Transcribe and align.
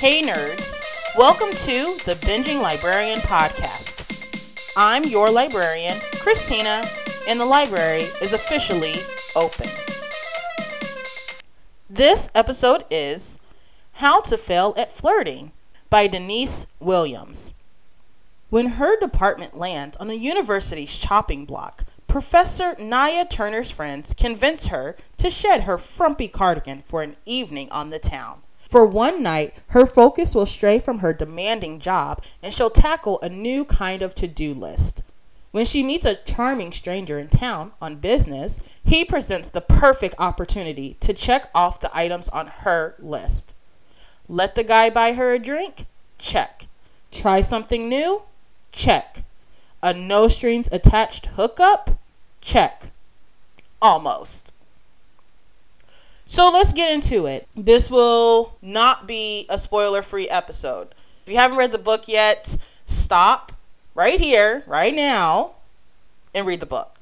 Hey, 0.00 0.22
nerds. 0.22 1.16
Welcome 1.18 1.50
to 1.50 2.04
the 2.04 2.16
Binging 2.20 2.62
Librarian 2.62 3.18
Podcast. 3.18 4.72
I'm 4.76 5.02
your 5.02 5.28
librarian, 5.28 5.98
Christina, 6.20 6.84
and 7.28 7.40
the 7.40 7.44
library 7.44 8.02
is 8.22 8.32
officially 8.32 8.92
open. 9.34 9.66
This 11.90 12.30
episode 12.32 12.84
is 12.92 13.40
How 13.94 14.20
to 14.20 14.36
Fail 14.38 14.72
at 14.76 14.92
Flirting 14.92 15.50
by 15.90 16.06
Denise 16.06 16.68
Williams. 16.78 17.52
When 18.50 18.68
her 18.68 18.96
department 19.00 19.58
lands 19.58 19.96
on 19.96 20.06
the 20.06 20.16
university's 20.16 20.96
chopping 20.96 21.44
block, 21.44 21.82
Professor 22.06 22.76
Naya 22.78 23.24
Turner's 23.24 23.72
friends 23.72 24.14
convince 24.14 24.68
her 24.68 24.94
to 25.16 25.28
shed 25.28 25.62
her 25.62 25.76
frumpy 25.76 26.28
cardigan 26.28 26.82
for 26.82 27.02
an 27.02 27.16
evening 27.26 27.68
on 27.72 27.90
the 27.90 27.98
town. 27.98 28.42
For 28.68 28.84
one 28.84 29.22
night, 29.22 29.54
her 29.68 29.86
focus 29.86 30.34
will 30.34 30.44
stray 30.44 30.78
from 30.78 30.98
her 30.98 31.14
demanding 31.14 31.78
job 31.78 32.22
and 32.42 32.52
she'll 32.52 32.68
tackle 32.68 33.18
a 33.22 33.30
new 33.30 33.64
kind 33.64 34.02
of 34.02 34.14
to 34.16 34.28
do 34.28 34.52
list. 34.52 35.02
When 35.52 35.64
she 35.64 35.82
meets 35.82 36.04
a 36.04 36.16
charming 36.16 36.72
stranger 36.72 37.18
in 37.18 37.28
town 37.28 37.72
on 37.80 37.96
business, 37.96 38.60
he 38.84 39.06
presents 39.06 39.48
the 39.48 39.62
perfect 39.62 40.16
opportunity 40.18 40.98
to 41.00 41.14
check 41.14 41.48
off 41.54 41.80
the 41.80 41.90
items 41.96 42.28
on 42.28 42.48
her 42.48 42.94
list. 42.98 43.54
Let 44.28 44.54
the 44.54 44.64
guy 44.64 44.90
buy 44.90 45.14
her 45.14 45.32
a 45.32 45.38
drink? 45.38 45.86
Check. 46.18 46.66
Try 47.10 47.40
something 47.40 47.88
new? 47.88 48.20
Check. 48.70 49.24
A 49.82 49.94
no 49.94 50.28
strings 50.28 50.68
attached 50.70 51.24
hookup? 51.36 51.98
Check. 52.42 52.90
Almost. 53.80 54.52
So 56.30 56.50
let's 56.50 56.74
get 56.74 56.92
into 56.92 57.24
it. 57.24 57.48
This 57.56 57.90
will 57.90 58.54
not 58.60 59.08
be 59.08 59.46
a 59.48 59.56
spoiler 59.56 60.02
free 60.02 60.28
episode. 60.28 60.94
If 61.24 61.32
you 61.32 61.38
haven't 61.38 61.56
read 61.56 61.72
the 61.72 61.78
book 61.78 62.06
yet, 62.06 62.58
stop 62.84 63.52
right 63.94 64.20
here, 64.20 64.62
right 64.66 64.94
now, 64.94 65.54
and 66.34 66.46
read 66.46 66.60
the 66.60 66.66
book. 66.66 66.96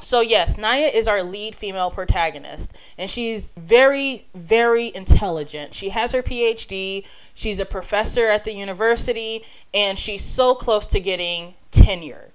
So, 0.00 0.22
yes, 0.22 0.56
Naya 0.56 0.88
is 0.92 1.06
our 1.06 1.22
lead 1.22 1.56
female 1.56 1.90
protagonist, 1.90 2.74
and 2.96 3.10
she's 3.10 3.54
very, 3.54 4.26
very 4.34 4.92
intelligent. 4.94 5.74
She 5.74 5.90
has 5.90 6.12
her 6.12 6.22
PhD, 6.22 7.06
she's 7.34 7.58
a 7.58 7.66
professor 7.66 8.28
at 8.28 8.44
the 8.44 8.54
university, 8.54 9.44
and 9.74 9.98
she's 9.98 10.24
so 10.24 10.54
close 10.54 10.86
to 10.86 11.00
getting 11.00 11.52
tenure. 11.70 12.27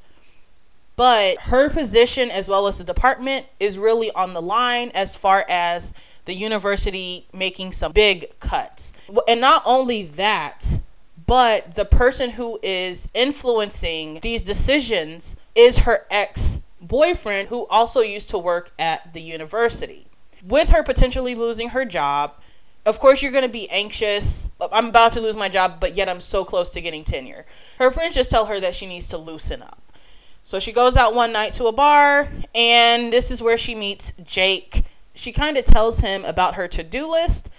But 0.95 1.39
her 1.41 1.69
position, 1.69 2.30
as 2.30 2.47
well 2.47 2.67
as 2.67 2.77
the 2.77 2.83
department, 2.83 3.47
is 3.59 3.80
really 3.80 4.11
on 4.11 4.33
the 4.33 4.41
line 4.41 4.91
as 4.94 5.16
far 5.16 5.44
as 5.49 5.94
the 6.25 6.33
university 6.33 7.25
making 7.33 7.72
some 7.72 7.91
big 7.91 8.39
cuts. 8.39 8.94
And 9.27 9.41
not 9.41 9.64
only 9.66 10.03
that, 10.03 10.80
but 11.25 11.75
the 11.75 11.86
person 11.86 12.30
who 12.31 12.59
is 12.61 13.09
influencing 13.14 14.19
these 14.21 14.44
decisions 14.44 15.36
is 15.55 15.80
her 15.80 16.05
ex 16.11 16.61
boyfriend, 16.80 17.47
who 17.47 17.66
also 17.67 18.02
used 18.02 18.30
to 18.31 18.38
work 18.38 18.71
at 18.77 19.14
the 19.14 19.21
university. 19.21 20.05
With 20.45 20.69
her 20.69 20.83
potentially 20.83 21.33
losing 21.33 21.69
her 21.69 21.86
job, 21.86 22.36
of 22.86 22.99
course, 22.99 23.21
you're 23.21 23.31
going 23.31 23.45
to 23.45 23.49
be 23.49 23.69
anxious. 23.69 24.49
Oh, 24.59 24.67
I'm 24.71 24.88
about 24.88 25.14
to 25.14 25.21
lose 25.21 25.38
my 25.38 25.47
job, 25.47 25.80
but 25.80 25.95
yet 25.95 26.09
I'm 26.09 26.19
so 26.19 26.44
close 26.44 26.69
to 26.71 26.81
getting 26.81 27.05
tenure. 27.05 27.45
Her 27.80 27.91
friends 27.91 28.16
just 28.16 28.30
tell 28.30 28.45
her 28.47 28.59
that 28.59 28.75
she 28.75 28.86
needs 28.86 29.08
to 29.09 29.17
loosen 29.17 29.61
up. 29.61 29.83
So 30.45 30.59
she 30.59 30.73
goes 30.73 30.97
out 30.97 31.16
one 31.16 31.31
night 31.31 31.53
to 31.53 31.66
a 31.66 31.72
bar, 31.72 32.27
and 32.53 33.13
this 33.13 33.31
is 33.31 33.41
where 33.41 33.58
she 33.58 33.75
meets 33.75 34.13
Jake. 34.23 34.83
She 35.16 35.31
kind 35.31 35.58
of 35.58 35.63
tells 35.63 35.99
him 35.99 36.25
about 36.25 36.55
her 36.55 36.67
to 36.67 36.83
do 36.83 37.09
list, 37.09 37.49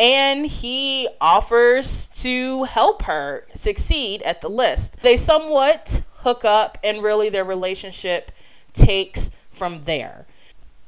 and 0.00 0.44
he 0.44 1.08
offers 1.20 2.08
to 2.22 2.64
help 2.64 3.02
her 3.02 3.46
succeed 3.54 4.20
at 4.22 4.40
the 4.40 4.48
list. 4.48 5.00
They 5.02 5.16
somewhat 5.16 6.02
hook 6.12 6.44
up, 6.44 6.76
and 6.82 7.04
really 7.04 7.28
their 7.28 7.44
relationship 7.44 8.32
takes 8.72 9.30
from 9.48 9.82
there. 9.82 10.26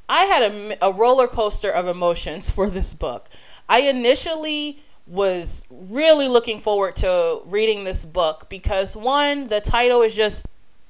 I 0.08 0.24
had 0.24 0.50
a, 0.50 0.86
a 0.88 0.92
roller 0.92 1.28
coaster 1.28 1.70
of 1.70 1.86
emotions 1.86 2.50
for 2.54 2.68
this 2.68 2.92
book. 2.92 3.28
I 3.68 3.82
initially 3.82 4.80
was 5.06 5.62
really 5.70 6.26
looking 6.26 6.58
forward 6.58 6.96
to 6.96 7.40
reading 7.46 7.84
this 7.84 8.04
book 8.04 8.48
because 8.48 8.96
one, 8.96 9.46
the 9.46 9.60
title 9.60 10.02
is 10.02 10.12
just 10.12 10.46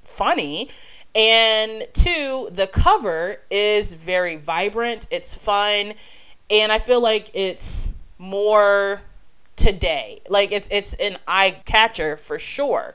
funny. 0.06 0.70
And 1.14 1.86
two, 1.94 2.48
the 2.52 2.66
cover 2.66 3.38
is 3.50 3.94
very 3.94 4.36
vibrant, 4.36 5.06
it's 5.10 5.34
fun, 5.34 5.94
and 6.50 6.70
I 6.70 6.78
feel 6.78 7.02
like 7.02 7.30
it's 7.32 7.90
more 8.18 9.00
today. 9.56 10.18
Like 10.28 10.52
it's 10.52 10.68
it's 10.70 10.92
an 10.94 11.16
eye 11.26 11.60
catcher 11.64 12.16
for 12.16 12.38
sure. 12.38 12.94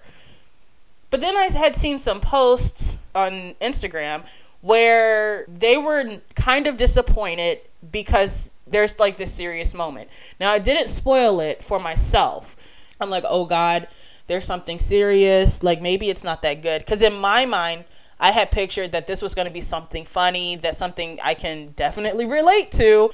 But 1.09 1.21
then 1.21 1.35
I 1.35 1.49
had 1.51 1.75
seen 1.75 1.99
some 1.99 2.21
posts 2.21 2.97
on 3.13 3.55
Instagram 3.55 4.23
where 4.61 5.45
they 5.47 5.77
were 5.77 6.21
kind 6.35 6.67
of 6.67 6.77
disappointed 6.77 7.59
because 7.91 8.55
there's 8.67 8.97
like 8.99 9.17
this 9.17 9.33
serious 9.33 9.73
moment. 9.73 10.09
Now 10.39 10.51
I 10.51 10.59
didn't 10.59 10.89
spoil 10.89 11.39
it 11.39 11.63
for 11.63 11.79
myself. 11.79 12.55
I'm 13.01 13.09
like, 13.09 13.23
"Oh 13.27 13.45
god, 13.45 13.87
there's 14.31 14.45
something 14.45 14.79
serious. 14.79 15.61
Like 15.61 15.81
maybe 15.81 16.09
it's 16.09 16.23
not 16.23 16.41
that 16.43 16.61
good." 16.61 16.85
Cuz 16.85 17.01
in 17.01 17.13
my 17.13 17.45
mind, 17.45 17.83
I 18.19 18.31
had 18.31 18.51
pictured 18.51 18.91
that 18.93 19.07
this 19.07 19.21
was 19.21 19.35
going 19.35 19.47
to 19.47 19.53
be 19.53 19.61
something 19.61 20.05
funny, 20.05 20.55
that 20.57 20.75
something 20.75 21.19
I 21.23 21.33
can 21.33 21.73
definitely 21.75 22.25
relate 22.25 22.71
to. 22.73 23.11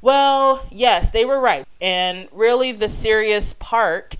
Well, 0.00 0.64
yes, 0.70 1.10
they 1.10 1.24
were 1.24 1.40
right. 1.40 1.64
And 1.80 2.28
really 2.32 2.72
the 2.72 2.88
serious 2.88 3.52
part 3.54 4.16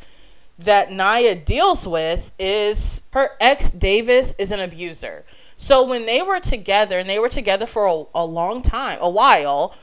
that 0.59 0.91
Naya 0.91 1.35
deals 1.35 1.87
with 1.87 2.33
is 2.39 3.05
her 3.13 3.31
ex 3.41 3.71
Davis 3.71 4.35
is 4.39 4.53
an 4.53 4.61
abuser. 4.61 5.25
So 5.57 5.87
when 5.87 6.07
they 6.07 6.23
were 6.23 6.41
together, 6.41 6.99
and 6.99 7.09
they 7.09 7.21
were 7.21 7.29
together 7.29 7.67
for 7.67 7.87
a, 7.87 8.05
a, 8.19 8.25
long 8.25 8.63
time, 8.63 8.99
a 9.01 9.09
while, 9.09 9.77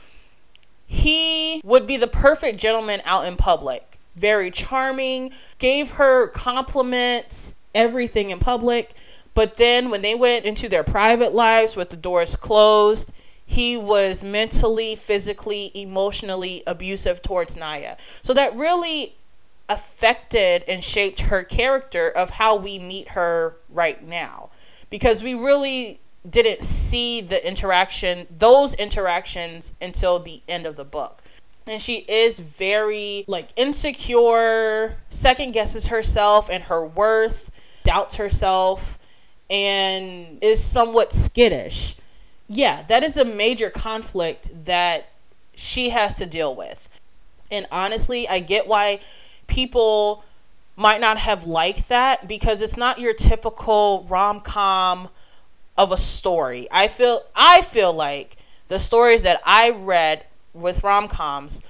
he 0.86 1.62
would 1.64 1.86
be 1.86 1.96
the 1.96 2.06
perfect 2.06 2.58
gentleman 2.58 3.00
out 3.04 3.26
in 3.26 3.36
public. 3.36 3.89
Very 4.16 4.50
charming, 4.50 5.32
gave 5.58 5.92
her 5.92 6.28
compliments, 6.28 7.54
everything 7.74 8.30
in 8.30 8.38
public. 8.38 8.92
But 9.34 9.56
then 9.56 9.90
when 9.90 10.02
they 10.02 10.14
went 10.14 10.44
into 10.44 10.68
their 10.68 10.84
private 10.84 11.32
lives 11.32 11.76
with 11.76 11.90
the 11.90 11.96
doors 11.96 12.36
closed, 12.36 13.12
he 13.46 13.76
was 13.76 14.22
mentally, 14.22 14.96
physically, 14.96 15.70
emotionally 15.74 16.62
abusive 16.66 17.22
towards 17.22 17.56
Naya. 17.56 17.96
So 18.22 18.32
that 18.34 18.54
really 18.54 19.16
affected 19.68 20.64
and 20.68 20.82
shaped 20.82 21.20
her 21.20 21.44
character 21.44 22.10
of 22.16 22.30
how 22.30 22.56
we 22.56 22.78
meet 22.78 23.10
her 23.10 23.56
right 23.68 24.06
now 24.06 24.50
because 24.90 25.22
we 25.22 25.34
really 25.34 26.00
didn't 26.28 26.64
see 26.64 27.20
the 27.20 27.46
interaction 27.46 28.26
those 28.36 28.74
interactions 28.74 29.74
until 29.80 30.18
the 30.18 30.42
end 30.48 30.66
of 30.66 30.76
the 30.76 30.84
book 30.84 31.22
and 31.70 31.80
she 31.80 32.04
is 32.08 32.40
very 32.40 33.24
like 33.26 33.50
insecure 33.56 34.96
second 35.08 35.52
guesses 35.52 35.88
herself 35.88 36.50
and 36.50 36.64
her 36.64 36.84
worth 36.84 37.50
doubts 37.84 38.16
herself 38.16 38.98
and 39.48 40.42
is 40.42 40.62
somewhat 40.62 41.12
skittish 41.12 41.96
yeah 42.48 42.82
that 42.88 43.02
is 43.02 43.16
a 43.16 43.24
major 43.24 43.70
conflict 43.70 44.50
that 44.64 45.10
she 45.54 45.90
has 45.90 46.16
to 46.16 46.26
deal 46.26 46.54
with 46.54 46.88
and 47.50 47.66
honestly 47.70 48.26
i 48.28 48.40
get 48.40 48.66
why 48.66 48.98
people 49.46 50.24
might 50.76 51.00
not 51.00 51.18
have 51.18 51.46
liked 51.46 51.90
that 51.90 52.26
because 52.26 52.62
it's 52.62 52.78
not 52.78 52.98
your 52.98 53.12
typical 53.12 54.06
rom-com 54.08 55.10
of 55.76 55.92
a 55.92 55.96
story. 55.96 56.66
I 56.70 56.88
feel 56.88 57.20
I 57.36 57.60
feel 57.62 57.92
like 57.92 58.36
the 58.68 58.78
stories 58.78 59.22
that 59.24 59.40
I 59.44 59.70
read 59.70 60.24
with 60.52 60.82
rom-coms 60.82 61.62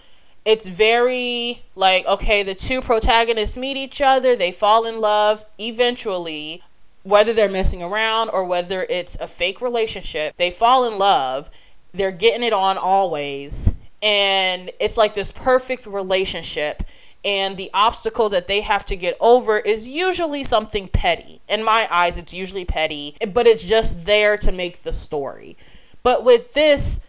it's 0.44 0.66
very 0.66 1.62
like 1.74 2.06
okay, 2.06 2.42
the 2.42 2.54
two 2.54 2.80
protagonists 2.80 3.56
meet 3.56 3.77
each 3.77 4.00
other, 4.00 4.36
they 4.36 4.53
fall 4.53 4.86
in 4.86 5.00
love 5.00 5.44
eventually 5.59 6.62
whether 7.03 7.32
they're 7.32 7.50
messing 7.50 7.82
around 7.82 8.28
or 8.30 8.44
whether 8.44 8.86
it's 8.91 9.16
a 9.16 9.27
fake 9.27 9.62
relationship, 9.62 10.36
they 10.36 10.50
fall 10.50 10.86
in 10.86 10.98
love. 10.98 11.50
They're 11.92 12.12
getting 12.12 12.44
it 12.44 12.53
on 12.53 12.77
always 12.78 13.72
and 14.03 14.71
it's 14.80 14.97
like 14.97 15.15
this 15.15 15.32
perfect 15.32 15.86
relationship 15.86 16.82
and 17.22 17.59
the 17.59 17.68
obstacle 17.74 18.30
that 18.30 18.47
they 18.47 18.62
have 18.62 18.86
to 18.86 18.97
get 18.97 19.15
over 19.21 19.59
is 19.59 19.86
usually 19.86 20.42
something 20.42 20.88
petty. 20.88 21.42
In 21.48 21.62
my 21.62 21.86
eyes, 21.91 22.16
it's 22.16 22.32
usually 22.32 22.65
petty, 22.65 23.15
but 23.34 23.47
it's 23.47 23.62
just 23.62 24.06
there 24.06 24.38
to 24.38 24.53
make 24.53 24.84
the 24.84 24.92
story. 24.92 25.59
But 26.03 26.24
with 26.24 26.54
this, 26.54 27.00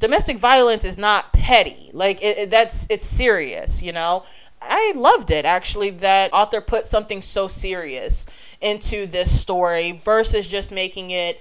domestic 0.00 0.38
violence 0.38 0.84
is 0.84 0.98
not 0.98 1.32
petty. 1.32 1.90
Like 1.92 2.20
it, 2.22 2.38
it, 2.38 2.50
that's 2.50 2.88
it's 2.90 3.06
serious, 3.06 3.82
you 3.82 3.92
know. 3.92 4.24
I 4.62 4.92
loved 4.96 5.30
it 5.30 5.44
actually 5.44 5.90
that 5.90 6.32
author 6.32 6.60
put 6.60 6.84
something 6.84 7.22
so 7.22 7.48
serious 7.48 8.26
into 8.60 9.06
this 9.06 9.40
story 9.40 9.92
versus 9.92 10.48
just 10.48 10.72
making 10.72 11.12
it 11.12 11.40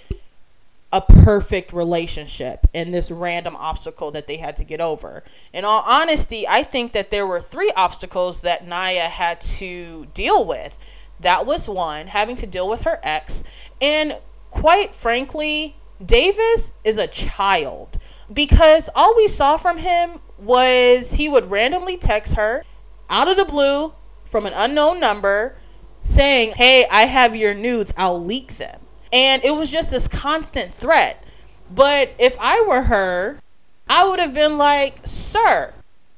a 0.92 1.02
perfect 1.02 1.72
relationship 1.74 2.66
and 2.74 2.94
this 2.94 3.12
random 3.12 3.56
obstacle 3.56 4.12
that 4.12 4.28
they 4.28 4.38
had 4.38 4.58
to 4.58 4.64
get 4.64 4.82
over. 4.82 5.24
In 5.54 5.66
all 5.66 5.84
honesty, 5.86 6.46
I 6.50 6.64
think 6.64 6.94
that 6.94 7.12
there 7.12 7.28
were 7.28 7.40
three 7.40 7.72
obstacles 7.76 8.42
that 8.42 8.68
Naya 8.68 9.02
had 9.02 9.42
to 9.42 10.06
deal 10.14 10.46
with. 10.46 10.78
That 11.20 11.46
was 11.46 11.70
one, 11.70 12.08
having 12.08 12.38
to 12.38 12.48
deal 12.48 12.70
with 12.70 12.84
her 12.84 13.00
ex. 13.04 13.44
And 13.82 14.14
quite 14.50 14.96
frankly, 14.96 15.76
Davis 16.04 16.72
is 16.84 16.98
a 16.98 17.08
child 17.08 18.00
because 18.34 18.90
all 18.96 19.16
we 19.16 19.28
saw 19.28 19.58
from 19.58 19.78
him 19.78 20.20
was 20.38 21.14
he 21.14 21.30
would 21.30 21.50
randomly 21.50 21.98
text 21.98 22.36
her 22.36 22.64
out 23.10 23.30
of 23.30 23.38
the 23.38 23.46
blue 23.46 23.94
from 24.24 24.46
an 24.46 24.54
unknown 24.56 25.00
number 25.00 25.56
saying, 26.00 26.54
Hey, 26.56 26.86
I 26.92 27.04
have 27.04 27.36
your 27.36 27.54
nudes, 27.54 27.94
I'll 27.98 28.24
leak 28.24 28.54
them. 28.54 28.80
And 29.12 29.44
it 29.44 29.56
was 29.56 29.72
just 29.72 29.92
this 29.92 30.08
constant 30.08 30.74
threat. 30.74 31.24
But 31.72 32.14
if 32.20 32.38
I 32.40 32.64
were 32.68 32.84
her, 32.84 33.40
I 33.88 34.08
would 34.08 34.20
have 34.20 34.34
been 34.34 34.58
like, 34.58 35.00
Sir, 35.04 35.74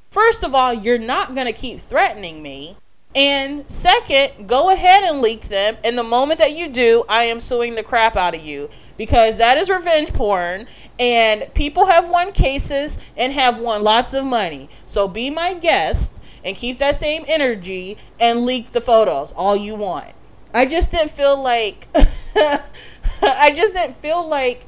first 0.10 0.44
of 0.44 0.54
all, 0.54 0.74
you're 0.74 1.00
not 1.00 1.34
going 1.34 1.48
to 1.48 1.54
keep 1.54 1.80
threatening 1.80 2.42
me. 2.42 2.78
And 3.14 3.70
second, 3.70 4.48
go 4.48 4.72
ahead 4.72 5.04
and 5.04 5.22
leak 5.22 5.42
them. 5.44 5.76
And 5.84 5.98
the 5.98 6.04
moment 6.04 6.40
that 6.40 6.56
you 6.56 6.70
do, 6.70 7.04
I 7.10 7.24
am 7.24 7.42
suing 7.42 7.76
the 7.76 7.84
crap 7.84 8.16
out 8.16 8.36
of 8.36 8.42
you 8.42 8.70
because 8.98 9.38
that 9.38 9.58
is 9.58 9.70
revenge 9.70 10.14
porn. 10.14 10.66
And 10.98 11.54
people 11.54 11.88
have 11.88 12.10
won 12.10 12.32
cases 12.32 12.98
and 13.18 13.34
have 13.34 13.60
won 13.60 13.84
lots 13.84 14.14
of 14.14 14.26
money. 14.26 14.70
So 14.86 15.08
be 15.08 15.30
my 15.30 15.56
guest 15.56 16.22
and 16.46 16.56
keep 16.56 16.78
that 16.78 16.96
same 16.96 17.24
energy 17.28 17.98
and 18.20 18.46
leak 18.46 18.72
the 18.72 18.82
photos 18.82 19.34
all 19.34 19.58
you 19.58 19.76
want. 19.76 20.14
I 20.54 20.66
just 20.66 20.92
didn't 20.92 21.12
feel 21.12 21.42
like 21.42 21.88
I 21.96 23.52
just 23.56 23.74
didn't 23.74 23.96
feel 23.96 24.28
like 24.28 24.66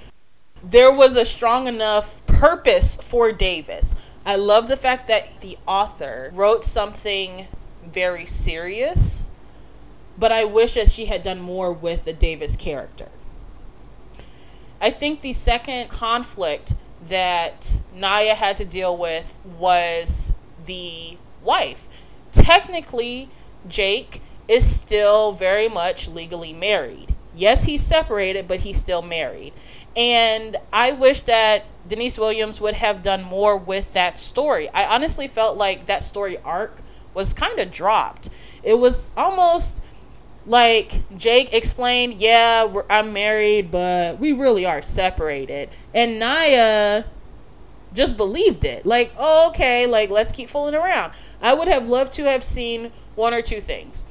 there 0.63 0.93
was 0.93 1.17
a 1.17 1.25
strong 1.25 1.67
enough 1.67 2.25
purpose 2.25 2.97
for 2.97 3.31
Davis. 3.31 3.95
I 4.25 4.37
love 4.37 4.69
the 4.69 4.77
fact 4.77 5.07
that 5.07 5.41
the 5.41 5.57
author 5.67 6.31
wrote 6.33 6.63
something 6.63 7.47
very 7.93 8.25
serious, 8.25 9.29
but 10.17 10.31
I 10.31 10.45
wish 10.45 10.73
that 10.73 10.89
she 10.89 11.05
had 11.05 11.23
done 11.23 11.39
more 11.39 11.71
with 11.71 12.05
the 12.05 12.13
Davis 12.13 12.55
character. 12.55 13.09
I 14.81 14.89
think 14.89 15.21
the 15.21 15.33
second 15.33 15.89
conflict 15.89 16.75
that 17.07 17.81
Naya 17.95 18.35
had 18.35 18.57
to 18.57 18.65
deal 18.65 18.97
with 18.97 19.39
was 19.57 20.33
the 20.65 21.17
wife. 21.43 21.87
Technically, 22.31 23.29
Jake 23.67 24.21
is 24.47 24.69
still 24.69 25.31
very 25.31 25.69
much 25.69 26.07
legally 26.07 26.53
married. 26.53 27.15
Yes, 27.35 27.65
he's 27.65 27.81
separated, 27.81 28.47
but 28.47 28.59
he's 28.59 28.77
still 28.77 29.01
married. 29.01 29.53
And 29.95 30.57
I 30.71 30.91
wish 30.91 31.21
that 31.21 31.65
Denise 31.87 32.17
Williams 32.17 32.61
would 32.61 32.75
have 32.75 33.03
done 33.03 33.23
more 33.23 33.57
with 33.57 33.93
that 33.93 34.19
story. 34.19 34.69
I 34.73 34.85
honestly 34.85 35.27
felt 35.27 35.57
like 35.57 35.85
that 35.87 36.03
story 36.03 36.37
arc 36.43 36.81
was 37.13 37.33
kind 37.33 37.59
of 37.59 37.71
dropped. 37.71 38.29
It 38.63 38.77
was 38.77 39.13
almost 39.15 39.83
like 40.45 41.03
Jake 41.17 41.53
explained, 41.53 42.15
yeah, 42.15 42.71
I'm 42.89 43.13
married, 43.13 43.71
but 43.71 44.19
we 44.19 44.33
really 44.33 44.65
are 44.65 44.81
separated. 44.81 45.69
And 45.93 46.19
Naya 46.19 47.05
just 47.93 48.17
believed 48.17 48.65
it. 48.65 48.85
Like, 48.85 49.11
oh, 49.17 49.47
okay, 49.49 49.87
like 49.87 50.09
let's 50.09 50.31
keep 50.31 50.49
fooling 50.49 50.75
around. 50.75 51.13
I 51.41 51.53
would 51.53 51.67
have 51.67 51.87
loved 51.87 52.13
to 52.13 52.23
have 52.23 52.43
seen 52.43 52.91
one 53.15 53.33
or 53.33 53.41
two 53.41 53.59
things. 53.59 54.05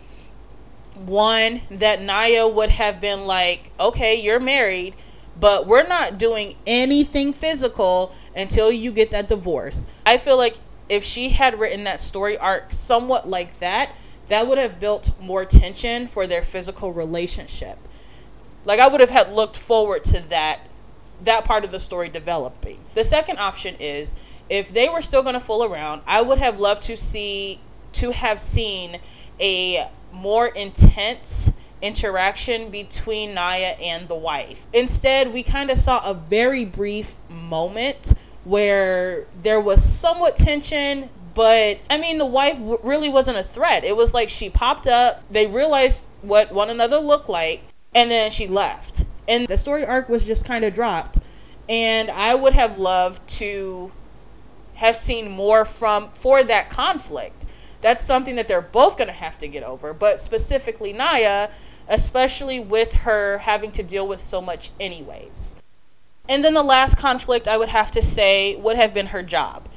One, 0.94 1.62
that 1.70 2.02
Naya 2.02 2.46
would 2.46 2.70
have 2.70 3.00
been 3.00 3.26
like, 3.26 3.72
okay, 3.80 4.20
you're 4.20 4.40
married, 4.40 4.94
but 5.40 5.66
we're 5.66 5.86
not 5.86 6.18
doing 6.18 6.54
anything 6.66 7.32
physical 7.32 8.14
until 8.36 8.70
you 8.70 8.92
get 8.92 9.10
that 9.10 9.28
divorce. 9.28 9.86
I 10.06 10.18
feel 10.18 10.36
like 10.36 10.56
if 10.88 11.04
she 11.04 11.30
had 11.30 11.58
written 11.58 11.84
that 11.84 12.00
story 12.00 12.36
arc 12.38 12.72
somewhat 12.72 13.28
like 13.28 13.58
that, 13.58 13.94
that 14.28 14.46
would 14.46 14.58
have 14.58 14.78
built 14.78 15.10
more 15.20 15.44
tension 15.44 16.06
for 16.06 16.26
their 16.26 16.42
physical 16.42 16.92
relationship. 16.92 17.78
Like 18.64 18.80
I 18.80 18.88
would 18.88 19.00
have 19.00 19.10
had 19.10 19.32
looked 19.32 19.56
forward 19.56 20.04
to 20.04 20.28
that 20.28 20.60
that 21.24 21.44
part 21.44 21.64
of 21.64 21.70
the 21.70 21.78
story 21.78 22.08
developing. 22.08 22.80
The 22.94 23.04
second 23.04 23.38
option 23.38 23.76
is 23.78 24.14
if 24.48 24.72
they 24.72 24.88
were 24.88 25.00
still 25.00 25.22
going 25.22 25.34
to 25.34 25.40
fool 25.40 25.64
around, 25.64 26.02
I 26.06 26.20
would 26.22 26.38
have 26.38 26.58
loved 26.58 26.82
to 26.84 26.96
see 26.96 27.60
to 27.92 28.10
have 28.10 28.40
seen 28.40 28.96
a 29.40 29.88
more 30.12 30.48
intense 30.48 31.52
interaction 31.80 32.70
between 32.70 33.34
Naya 33.34 33.74
and 33.82 34.08
the 34.08 34.16
wife. 34.16 34.66
Instead, 34.72 35.32
we 35.32 35.42
kind 35.42 35.70
of 35.70 35.78
saw 35.78 36.08
a 36.08 36.14
very 36.14 36.64
brief 36.64 37.16
moment 37.28 38.14
where 38.44 39.26
there 39.40 39.60
was 39.60 39.82
somewhat 39.82 40.36
tension, 40.36 41.08
but 41.34 41.78
I 41.90 41.98
mean, 41.98 42.18
the 42.18 42.26
wife 42.26 42.58
w- 42.58 42.78
really 42.82 43.08
wasn't 43.08 43.38
a 43.38 43.42
threat. 43.42 43.84
It 43.84 43.96
was 43.96 44.12
like 44.12 44.28
she 44.28 44.50
popped 44.50 44.86
up, 44.86 45.22
they 45.30 45.46
realized 45.46 46.04
what 46.22 46.52
one 46.52 46.70
another 46.70 46.98
looked 46.98 47.28
like, 47.28 47.62
and 47.94 48.10
then 48.10 48.30
she 48.30 48.46
left. 48.46 49.04
And 49.28 49.46
the 49.46 49.56
story 49.56 49.84
arc 49.84 50.08
was 50.08 50.26
just 50.26 50.44
kind 50.44 50.64
of 50.64 50.72
dropped. 50.72 51.18
And 51.68 52.10
I 52.10 52.34
would 52.34 52.52
have 52.54 52.78
loved 52.78 53.26
to 53.38 53.92
have 54.74 54.96
seen 54.96 55.30
more 55.30 55.64
from 55.64 56.08
for 56.10 56.42
that 56.42 56.70
conflict. 56.70 57.46
That's 57.80 58.02
something 58.02 58.36
that 58.36 58.48
they're 58.48 58.60
both 58.60 58.96
going 58.96 59.08
to 59.08 59.14
have 59.14 59.38
to 59.38 59.48
get 59.48 59.62
over, 59.62 59.92
but 59.94 60.20
specifically 60.20 60.92
Naya, 60.92 61.50
especially 61.88 62.60
with 62.60 62.92
her 62.92 63.38
having 63.38 63.70
to 63.72 63.82
deal 63.82 64.06
with 64.06 64.20
so 64.20 64.40
much 64.40 64.70
anyways. 64.80 65.56
And 66.28 66.44
then 66.44 66.54
the 66.54 66.62
last 66.62 66.96
conflict 66.98 67.48
I 67.48 67.58
would 67.58 67.68
have 67.68 67.90
to 67.92 68.02
say 68.02 68.56
would 68.56 68.76
have 68.76 68.94
been 68.94 69.06
her 69.06 69.22
job. 69.22 69.68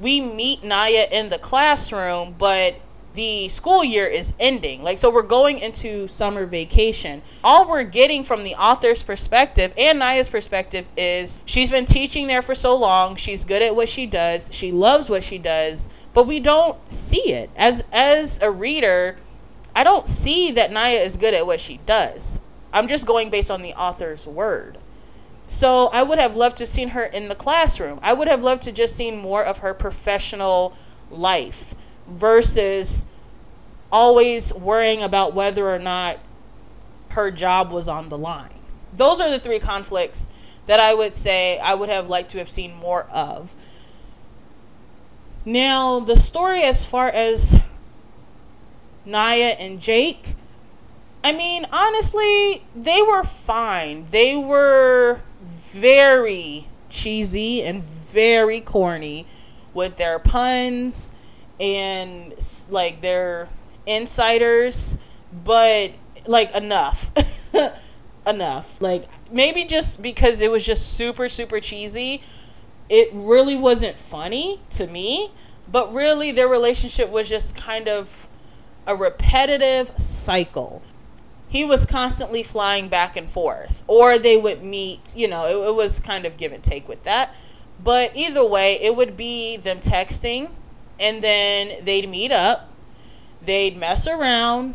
We 0.00 0.20
meet 0.20 0.64
Naya 0.64 1.06
in 1.10 1.28
the 1.28 1.38
classroom, 1.38 2.34
but 2.38 2.80
the 3.14 3.48
school 3.48 3.84
year 3.84 4.06
is 4.06 4.32
ending. 4.38 4.82
Like, 4.82 4.98
so 4.98 5.10
we're 5.10 5.22
going 5.22 5.58
into 5.58 6.06
summer 6.06 6.46
vacation. 6.46 7.20
All 7.42 7.68
we're 7.68 7.82
getting 7.82 8.22
from 8.22 8.44
the 8.44 8.54
author's 8.54 9.02
perspective 9.02 9.74
and 9.76 9.98
Naya's 9.98 10.28
perspective 10.28 10.88
is 10.96 11.40
she's 11.44 11.68
been 11.68 11.84
teaching 11.84 12.28
there 12.28 12.42
for 12.42 12.54
so 12.54 12.76
long. 12.76 13.16
She's 13.16 13.44
good 13.44 13.62
at 13.62 13.74
what 13.74 13.88
she 13.88 14.06
does. 14.06 14.48
She 14.52 14.70
loves 14.70 15.10
what 15.10 15.24
she 15.24 15.38
does, 15.38 15.88
but 16.14 16.26
we 16.26 16.38
don't 16.38 16.76
see 16.90 17.32
it. 17.32 17.50
As 17.56 17.84
as 17.92 18.40
a 18.40 18.50
reader, 18.50 19.16
I 19.74 19.84
don't 19.84 20.08
see 20.08 20.52
that 20.52 20.70
Naya 20.70 20.98
is 20.98 21.16
good 21.16 21.34
at 21.34 21.44
what 21.44 21.60
she 21.60 21.80
does. 21.86 22.40
I'm 22.72 22.86
just 22.86 23.06
going 23.06 23.30
based 23.30 23.50
on 23.50 23.62
the 23.62 23.72
author's 23.72 24.26
word. 24.26 24.78
So 25.48 25.88
I 25.94 26.02
would 26.02 26.18
have 26.18 26.36
loved 26.36 26.58
to 26.58 26.62
have 26.62 26.68
seen 26.68 26.90
her 26.90 27.04
in 27.04 27.28
the 27.28 27.34
classroom. 27.34 27.98
I 28.02 28.12
would 28.12 28.28
have 28.28 28.42
loved 28.42 28.62
to 28.62 28.72
just 28.72 28.94
seen 28.94 29.16
more 29.16 29.42
of 29.42 29.58
her 29.58 29.72
professional 29.72 30.76
life 31.10 31.74
versus 32.06 33.06
always 33.90 34.52
worrying 34.52 35.02
about 35.02 35.34
whether 35.34 35.68
or 35.70 35.78
not 35.78 36.18
her 37.12 37.30
job 37.30 37.72
was 37.72 37.88
on 37.88 38.10
the 38.10 38.18
line. 38.18 38.60
Those 38.94 39.20
are 39.20 39.30
the 39.30 39.38
three 39.38 39.58
conflicts 39.58 40.28
that 40.66 40.80
I 40.80 40.94
would 40.94 41.14
say 41.14 41.58
I 41.58 41.74
would 41.74 41.88
have 41.88 42.08
liked 42.08 42.30
to 42.32 42.38
have 42.38 42.48
seen 42.50 42.74
more 42.74 43.06
of. 43.06 43.54
Now, 45.46 46.00
the 46.00 46.16
story 46.16 46.62
as 46.62 46.84
far 46.84 47.08
as 47.08 47.58
Nia 49.06 49.56
and 49.58 49.80
Jake, 49.80 50.34
I 51.24 51.32
mean, 51.32 51.64
honestly, 51.72 52.66
they 52.76 53.00
were 53.00 53.24
fine. 53.24 54.04
They 54.10 54.36
were 54.36 55.22
very 55.70 56.66
cheesy 56.88 57.62
and 57.62 57.82
very 57.82 58.60
corny 58.60 59.26
with 59.74 59.96
their 59.96 60.18
puns 60.18 61.12
and 61.60 62.34
like 62.70 63.00
their 63.00 63.48
insiders, 63.86 64.98
but 65.44 65.92
like 66.26 66.54
enough. 66.54 67.10
enough. 68.26 68.80
Like 68.80 69.04
maybe 69.32 69.64
just 69.64 70.02
because 70.02 70.40
it 70.40 70.50
was 70.50 70.64
just 70.64 70.94
super 70.94 71.28
super 71.28 71.60
cheesy, 71.60 72.22
it 72.88 73.08
really 73.12 73.56
wasn't 73.56 73.98
funny 73.98 74.60
to 74.70 74.86
me, 74.86 75.30
but 75.70 75.92
really 75.92 76.32
their 76.32 76.48
relationship 76.48 77.10
was 77.10 77.28
just 77.28 77.56
kind 77.56 77.88
of 77.88 78.28
a 78.86 78.94
repetitive 78.94 79.90
cycle 79.98 80.82
he 81.48 81.64
was 81.64 81.86
constantly 81.86 82.42
flying 82.42 82.88
back 82.88 83.16
and 83.16 83.28
forth 83.28 83.82
or 83.86 84.18
they 84.18 84.36
would 84.36 84.62
meet 84.62 85.14
you 85.16 85.28
know 85.28 85.46
it, 85.46 85.68
it, 85.68 85.74
was 85.74 85.98
kind 86.00 86.26
of 86.26 86.36
give 86.36 86.52
and 86.52 86.62
take 86.62 86.88
with 86.88 87.02
that. 87.04 87.34
But 87.82 88.16
either 88.16 88.44
way 88.44 88.78
it 88.82 88.96
would 88.96 89.16
be 89.16 89.56
them 89.56 89.78
texting 89.78 90.50
and 91.00 91.22
then 91.22 91.84
they'd 91.84 92.08
meet 92.08 92.32
up 92.32 92.72
they'd 93.42 93.76
mess 93.76 94.06
around 94.06 94.74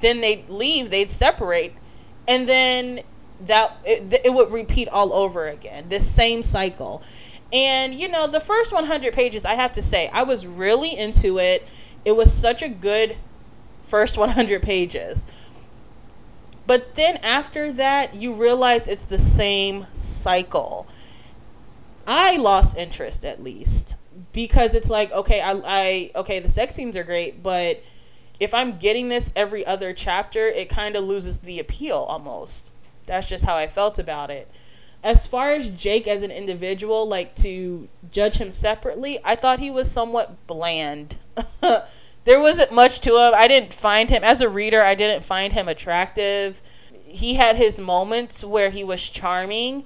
then 0.00 0.20
they'd 0.20 0.48
leave 0.48 0.90
they'd 0.90 1.10
separate 1.10 1.74
and 2.28 2.48
then 2.48 3.00
that 3.40 3.76
it, 3.84 4.20
it 4.24 4.32
would 4.32 4.50
repeat 4.50 4.88
all 4.88 5.12
over 5.12 5.46
again 5.48 5.88
this 5.88 6.08
same 6.08 6.42
cycle. 6.42 7.02
And 7.52 7.94
you 7.94 8.08
know 8.08 8.26
the 8.26 8.40
first 8.40 8.72
100 8.72 9.12
pages 9.12 9.44
i 9.44 9.54
have 9.54 9.72
to 9.72 9.82
say 9.82 10.10
i 10.12 10.22
was 10.22 10.46
really 10.46 10.96
into 10.96 11.38
it. 11.38 11.66
It 12.04 12.14
was 12.14 12.32
such 12.32 12.62
a 12.62 12.68
good 12.68 13.16
first 13.82 14.18
100 14.18 14.62
pages 14.62 15.26
But 16.66 16.94
then 16.94 17.18
after 17.22 17.72
that, 17.72 18.14
you 18.14 18.34
realize 18.34 18.88
it's 18.88 19.04
the 19.04 19.18
same 19.18 19.86
cycle. 19.92 20.86
I 22.06 22.36
lost 22.36 22.76
interest 22.76 23.24
at 23.24 23.42
least 23.42 23.96
because 24.32 24.74
it's 24.74 24.90
like 24.90 25.12
okay, 25.12 25.40
I, 25.40 25.60
I 25.64 26.10
okay, 26.16 26.40
the 26.40 26.48
sex 26.48 26.74
scenes 26.74 26.96
are 26.96 27.04
great, 27.04 27.42
but 27.42 27.82
if 28.38 28.52
I'm 28.52 28.78
getting 28.78 29.08
this 29.08 29.32
every 29.34 29.64
other 29.64 29.92
chapter, 29.92 30.46
it 30.46 30.68
kind 30.68 30.96
of 30.96 31.04
loses 31.04 31.40
the 31.40 31.58
appeal 31.58 31.96
almost. 31.96 32.72
That's 33.06 33.28
just 33.28 33.44
how 33.44 33.56
I 33.56 33.66
felt 33.66 33.98
about 33.98 34.30
it. 34.30 34.48
As 35.02 35.26
far 35.26 35.52
as 35.52 35.68
Jake 35.68 36.08
as 36.08 36.22
an 36.22 36.30
individual, 36.30 37.06
like 37.06 37.34
to 37.36 37.88
judge 38.10 38.38
him 38.38 38.50
separately, 38.50 39.18
I 39.24 39.36
thought 39.36 39.60
he 39.60 39.70
was 39.70 39.90
somewhat 39.90 40.46
bland. 40.46 41.16
there 42.26 42.40
wasn't 42.40 42.72
much 42.72 43.00
to 43.00 43.10
him. 43.10 43.32
I 43.34 43.48
didn't 43.48 43.72
find 43.72 44.10
him 44.10 44.22
as 44.22 44.42
a 44.42 44.48
reader, 44.48 44.82
I 44.82 44.94
didn't 44.94 45.24
find 45.24 45.54
him 45.54 45.68
attractive. 45.68 46.60
He 47.04 47.34
had 47.34 47.56
his 47.56 47.80
moments 47.80 48.44
where 48.44 48.68
he 48.68 48.84
was 48.84 49.08
charming, 49.08 49.84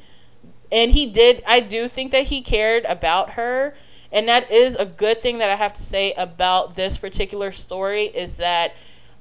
and 0.72 0.90
he 0.90 1.06
did 1.06 1.42
I 1.46 1.60
do 1.60 1.86
think 1.86 2.10
that 2.10 2.24
he 2.24 2.40
cared 2.40 2.84
about 2.86 3.30
her 3.30 3.74
and 4.12 4.28
that 4.28 4.50
is 4.50 4.74
a 4.76 4.86
good 4.86 5.20
thing 5.20 5.38
that 5.38 5.50
I 5.50 5.54
have 5.54 5.72
to 5.74 5.82
say 5.82 6.12
about 6.16 6.74
this 6.74 6.98
particular 6.98 7.52
story 7.52 8.04
is 8.04 8.36
that 8.36 8.74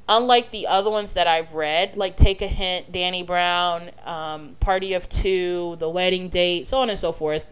unlike 0.07 0.49
the 0.49 0.65
other 0.67 0.89
ones 0.89 1.13
that 1.13 1.27
I've 1.27 1.53
read, 1.53 1.95
like 1.95 2.17
Take 2.17 2.41
a 2.41 2.47
Hint, 2.47 2.91
Dani 2.91 3.25
Brown, 3.25 3.91
um, 4.05 4.55
Party 4.59 4.93
of 4.93 5.07
Two, 5.07 5.75
The 5.77 5.89
Wedding 5.89 6.29
Date, 6.29 6.67
so 6.67 6.79
on 6.79 6.89
and 6.89 6.97
so 6.97 7.11
forth, 7.11 7.47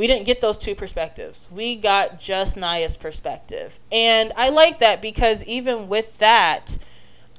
we 0.00 0.06
didn't 0.06 0.24
get 0.24 0.40
those 0.40 0.56
two 0.58 0.74
perspectives. 0.74 1.48
We 1.52 1.76
got 1.76 2.18
just 2.18 2.56
Naya's 2.56 2.96
perspective. 2.96 3.78
And 3.92 4.32
I 4.36 4.48
like 4.48 4.78
that 4.78 5.02
because 5.02 5.44
even 5.46 5.88
with 5.88 6.18
that, 6.18 6.78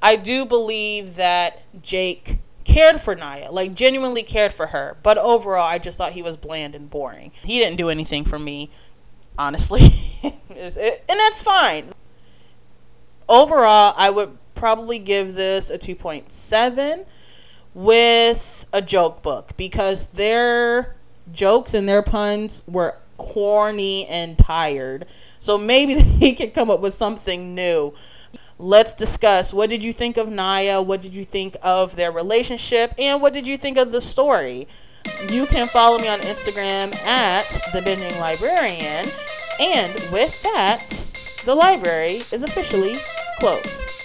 I 0.00 0.16
do 0.16 0.46
believe 0.46 1.16
that 1.16 1.62
Jake 1.82 2.38
cared 2.64 3.00
for 3.00 3.16
Naya, 3.16 3.50
like 3.50 3.74
genuinely 3.74 4.22
cared 4.22 4.52
for 4.52 4.68
her. 4.68 4.96
But 5.02 5.18
overall, 5.18 5.66
I 5.66 5.78
just 5.78 5.98
thought 5.98 6.12
he 6.12 6.22
was 6.22 6.36
bland 6.36 6.74
and 6.74 6.88
boring. 6.88 7.32
He 7.42 7.58
didn't 7.58 7.78
do 7.78 7.90
anything 7.90 8.24
for 8.24 8.38
me 8.38 8.70
honestly. 9.38 9.80
and 10.22 10.32
that's 10.50 11.42
fine. 11.42 11.92
Overall, 13.28 13.94
I 13.96 14.10
would 14.10 14.36
probably 14.54 14.98
give 14.98 15.34
this 15.34 15.70
a 15.70 15.78
2.7 15.78 17.06
with 17.74 18.66
a 18.72 18.82
joke 18.82 19.22
book 19.22 19.56
because 19.56 20.08
their 20.08 20.96
jokes 21.32 21.74
and 21.74 21.88
their 21.88 22.02
puns 22.02 22.62
were 22.66 22.96
corny 23.16 24.06
and 24.06 24.36
tired. 24.38 25.06
So 25.40 25.56
maybe 25.58 25.94
they 26.20 26.32
could 26.32 26.54
come 26.54 26.70
up 26.70 26.80
with 26.80 26.94
something 26.94 27.54
new. 27.54 27.94
Let's 28.58 28.94
discuss 28.94 29.52
what 29.52 29.70
did 29.70 29.82
you 29.82 29.92
think 29.92 30.16
of 30.16 30.28
Naya? 30.28 30.80
What 30.80 31.02
did 31.02 31.14
you 31.14 31.24
think 31.24 31.56
of 31.62 31.96
their 31.96 32.12
relationship? 32.12 32.94
And 32.98 33.20
what 33.20 33.32
did 33.32 33.46
you 33.46 33.56
think 33.56 33.76
of 33.76 33.90
the 33.90 34.00
story? 34.00 34.68
You 35.28 35.46
can 35.46 35.66
follow 35.66 35.98
me 35.98 36.08
on 36.08 36.20
Instagram 36.20 36.94
at 37.06 37.44
the 37.72 37.80
Binging 37.80 38.18
Librarian. 38.20 39.10
And 39.60 39.92
with 40.12 40.42
that, 40.42 40.86
the 41.44 41.54
library 41.54 42.22
is 42.32 42.42
officially 42.42 42.94
closed. 43.40 44.01